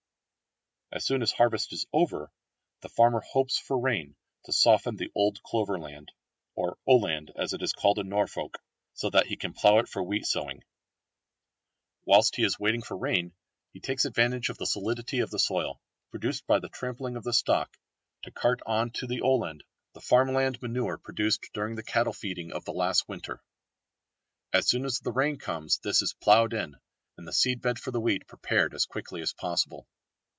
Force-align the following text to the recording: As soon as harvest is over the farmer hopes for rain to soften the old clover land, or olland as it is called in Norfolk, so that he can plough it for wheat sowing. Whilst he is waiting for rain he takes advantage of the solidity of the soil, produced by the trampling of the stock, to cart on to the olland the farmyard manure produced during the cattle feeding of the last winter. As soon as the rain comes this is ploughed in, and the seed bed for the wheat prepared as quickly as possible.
As 0.93 1.05
soon 1.05 1.21
as 1.21 1.31
harvest 1.31 1.71
is 1.71 1.85
over 1.93 2.29
the 2.81 2.89
farmer 2.89 3.21
hopes 3.21 3.57
for 3.57 3.79
rain 3.79 4.13
to 4.43 4.51
soften 4.51 4.97
the 4.97 5.09
old 5.15 5.41
clover 5.41 5.79
land, 5.79 6.11
or 6.53 6.77
olland 6.85 7.29
as 7.37 7.53
it 7.53 7.61
is 7.61 7.71
called 7.71 7.97
in 7.97 8.09
Norfolk, 8.09 8.61
so 8.93 9.09
that 9.09 9.27
he 9.27 9.37
can 9.37 9.53
plough 9.53 9.77
it 9.79 9.87
for 9.87 10.03
wheat 10.03 10.25
sowing. 10.25 10.65
Whilst 12.03 12.35
he 12.35 12.43
is 12.43 12.59
waiting 12.59 12.81
for 12.81 12.97
rain 12.97 13.33
he 13.71 13.79
takes 13.79 14.03
advantage 14.03 14.49
of 14.49 14.57
the 14.57 14.65
solidity 14.65 15.19
of 15.19 15.29
the 15.29 15.39
soil, 15.39 15.79
produced 16.09 16.45
by 16.45 16.59
the 16.59 16.67
trampling 16.67 17.15
of 17.15 17.23
the 17.23 17.31
stock, 17.31 17.77
to 18.23 18.31
cart 18.31 18.59
on 18.65 18.91
to 18.91 19.07
the 19.07 19.21
olland 19.21 19.61
the 19.93 20.01
farmyard 20.01 20.61
manure 20.61 20.97
produced 20.97 21.49
during 21.53 21.75
the 21.75 21.83
cattle 21.83 22.11
feeding 22.11 22.51
of 22.51 22.65
the 22.65 22.73
last 22.73 23.07
winter. 23.07 23.41
As 24.51 24.67
soon 24.67 24.83
as 24.83 24.99
the 24.99 25.13
rain 25.13 25.37
comes 25.37 25.77
this 25.77 26.01
is 26.01 26.13
ploughed 26.15 26.51
in, 26.53 26.75
and 27.15 27.25
the 27.25 27.31
seed 27.31 27.61
bed 27.61 27.79
for 27.79 27.91
the 27.91 28.01
wheat 28.01 28.27
prepared 28.27 28.73
as 28.73 28.85
quickly 28.85 29.21
as 29.21 29.31
possible. 29.31 29.87